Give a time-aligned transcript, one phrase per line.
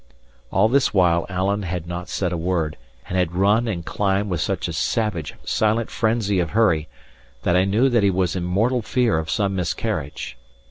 [0.51, 2.75] All this while Alan had not said a word,
[3.07, 6.87] and had run and climbed with such a savage, silent frenzy of hurry,
[7.43, 10.37] that I knew that he was in mortal fear of some miscarriage.